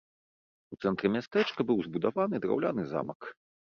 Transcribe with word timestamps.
У 0.75 0.79
цэнтры 0.85 1.13
мястэчка 1.17 1.69
быў 1.69 1.77
збудаваны 1.91 2.35
драўляны 2.45 2.93
замак. 2.97 3.35